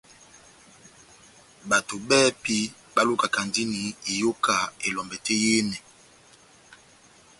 [1.69, 2.57] Bato bɛ́hɛ́pi
[2.93, 3.81] balukakandini
[4.13, 4.55] iyoka
[4.87, 5.77] elombɛ tɛ́h yehenɛ.